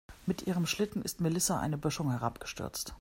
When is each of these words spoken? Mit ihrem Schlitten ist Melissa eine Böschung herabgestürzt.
Mit 0.25 0.47
ihrem 0.47 0.65
Schlitten 0.65 1.03
ist 1.03 1.21
Melissa 1.21 1.59
eine 1.59 1.77
Böschung 1.77 2.09
herabgestürzt. 2.09 2.95